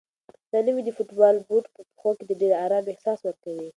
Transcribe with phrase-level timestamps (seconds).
[0.51, 3.69] دا نوی د فوټبال بوټ په پښو کې د ډېر ارام احساس ورکوي.